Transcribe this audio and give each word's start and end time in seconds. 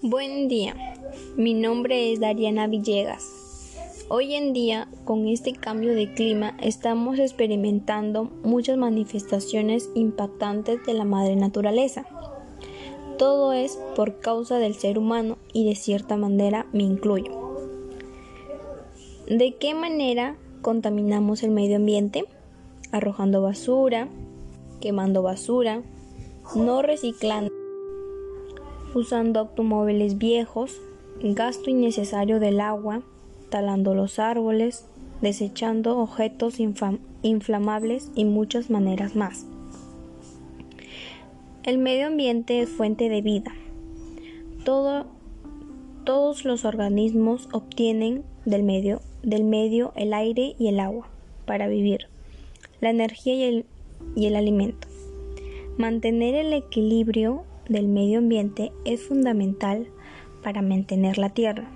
Buen 0.00 0.46
día, 0.46 0.76
mi 1.36 1.54
nombre 1.54 2.12
es 2.12 2.20
Dariana 2.20 2.68
Villegas. 2.68 3.24
Hoy 4.08 4.34
en 4.34 4.52
día, 4.52 4.86
con 5.04 5.26
este 5.26 5.54
cambio 5.54 5.92
de 5.92 6.14
clima, 6.14 6.56
estamos 6.62 7.18
experimentando 7.18 8.30
muchas 8.44 8.78
manifestaciones 8.78 9.90
impactantes 9.96 10.86
de 10.86 10.94
la 10.94 11.04
madre 11.04 11.34
naturaleza. 11.34 12.06
Todo 13.18 13.52
es 13.52 13.76
por 13.96 14.20
causa 14.20 14.58
del 14.58 14.76
ser 14.76 14.98
humano 14.98 15.36
y 15.52 15.68
de 15.68 15.74
cierta 15.74 16.16
manera 16.16 16.66
me 16.72 16.84
incluyo. 16.84 17.32
¿De 19.26 19.56
qué 19.56 19.74
manera 19.74 20.36
contaminamos 20.62 21.42
el 21.42 21.50
medio 21.50 21.74
ambiente? 21.74 22.24
Arrojando 22.92 23.42
basura, 23.42 24.08
quemando 24.80 25.22
basura, 25.22 25.82
no 26.54 26.82
reciclando, 26.82 27.52
usando 28.94 29.40
automóviles 29.40 30.18
viejos, 30.18 30.80
gasto 31.22 31.70
innecesario 31.70 32.40
del 32.40 32.60
agua, 32.60 33.02
talando 33.50 33.94
los 33.94 34.18
árboles, 34.18 34.84
desechando 35.20 35.98
objetos 35.98 36.58
inflamables 37.22 38.10
y 38.14 38.24
muchas 38.24 38.70
maneras 38.70 39.16
más. 39.16 39.46
El 41.64 41.78
medio 41.78 42.06
ambiente 42.06 42.60
es 42.60 42.68
fuente 42.68 43.08
de 43.08 43.20
vida. 43.20 43.52
todos 44.64 46.44
los 46.44 46.64
organismos 46.64 47.48
obtienen 47.52 48.24
del 48.46 48.62
medio, 48.62 49.02
del 49.22 49.44
medio 49.44 49.92
el 49.94 50.14
aire 50.14 50.54
y 50.58 50.68
el 50.68 50.80
agua 50.80 51.08
para 51.44 51.68
vivir, 51.68 52.06
la 52.80 52.90
energía 52.90 53.34
y 53.34 53.42
el, 53.42 53.66
y 54.16 54.26
el 54.26 54.36
alimento. 54.36 54.88
Mantener 55.76 56.34
el 56.34 56.52
equilibrio 56.54 57.44
del 57.68 57.88
medio 57.88 58.18
ambiente 58.18 58.72
es 58.84 59.02
fundamental 59.02 59.88
para 60.42 60.62
mantener 60.62 61.18
la 61.18 61.30
tierra. 61.30 61.68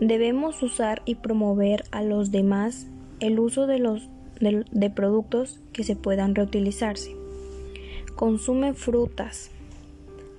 Debemos 0.00 0.62
usar 0.62 1.02
y 1.04 1.16
promover 1.16 1.84
a 1.90 2.02
los 2.02 2.30
demás 2.30 2.86
el 3.20 3.38
uso 3.38 3.66
de, 3.66 3.78
los, 3.78 4.08
de, 4.40 4.90
productos 4.90 5.60
que 5.72 5.84
se 5.84 5.96
puedan 5.96 6.34
reutilizarse. 6.34 7.14
Consume 8.16 8.74
frutas, 8.74 9.50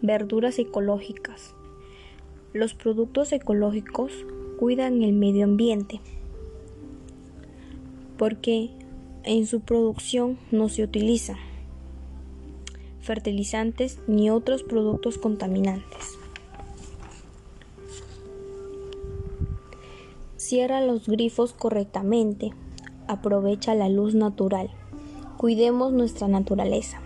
verduras 0.02 0.59
ecológicas. 0.59 1.53
Los 2.53 2.73
productos 2.73 3.31
ecológicos 3.31 4.11
cuidan 4.59 5.02
el 5.02 5.13
medio 5.13 5.45
ambiente 5.45 6.02
porque 8.17 8.69
en 9.23 9.47
su 9.47 9.61
producción 9.61 10.38
no 10.52 10.69
se 10.69 10.83
utilizan 10.83 11.52
fertilizantes 13.03 13.99
ni 14.07 14.29
otros 14.29 14.63
productos 14.63 15.17
contaminantes. 15.17 16.17
Cierra 20.37 20.81
los 20.81 21.07
grifos 21.07 21.53
correctamente. 21.53 22.51
Aprovecha 23.07 23.75
la 23.75 23.89
luz 23.89 24.15
natural. 24.15 24.69
Cuidemos 25.37 25.93
nuestra 25.93 26.27
naturaleza. 26.27 26.99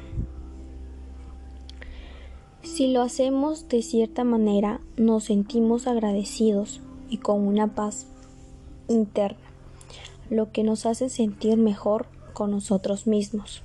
Si 2.61 2.91
lo 2.91 3.01
hacemos 3.01 3.69
de 3.69 3.81
cierta 3.81 4.23
manera, 4.23 4.81
nos 4.97 5.25
sentimos 5.25 5.87
agradecidos 5.87 6.81
y 7.09 7.17
con 7.17 7.47
una 7.47 7.73
paz 7.73 8.07
interna, 8.87 9.39
lo 10.29 10.51
que 10.51 10.63
nos 10.63 10.85
hace 10.85 11.09
sentir 11.09 11.57
mejor 11.57 12.05
con 12.33 12.51
nosotros 12.51 13.07
mismos. 13.07 13.63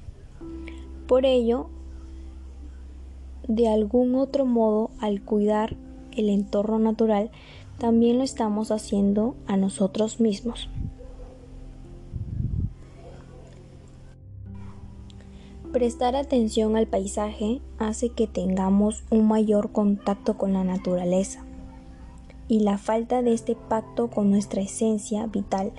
Por 1.06 1.26
ello, 1.26 1.68
de 3.48 3.68
algún 3.68 4.14
otro 4.14 4.46
modo, 4.46 4.90
al 5.00 5.22
cuidar 5.22 5.76
el 6.16 6.28
entorno 6.28 6.78
natural, 6.78 7.30
también 7.78 8.18
lo 8.18 8.24
estamos 8.24 8.70
haciendo 8.70 9.34
a 9.46 9.56
nosotros 9.56 10.20
mismos. 10.20 10.68
Prestar 15.72 16.16
atención 16.16 16.76
al 16.76 16.86
paisaje 16.86 17.62
hace 17.78 18.10
que 18.10 18.26
tengamos 18.26 19.04
un 19.10 19.26
mayor 19.26 19.72
contacto 19.72 20.36
con 20.36 20.52
la 20.52 20.64
naturaleza 20.64 21.46
y 22.46 22.60
la 22.60 22.76
falta 22.76 23.22
de 23.22 23.32
este 23.32 23.56
pacto 23.56 24.10
con 24.10 24.30
nuestra 24.30 24.60
esencia 24.60 25.26
vital 25.26 25.72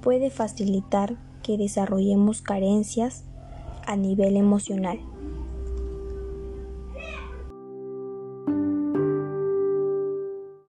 puede 0.00 0.30
facilitar 0.30 1.16
que 1.42 1.58
desarrollemos 1.58 2.42
carencias 2.42 3.24
a 3.86 3.96
nivel 3.96 4.36
emocional. 4.36 5.00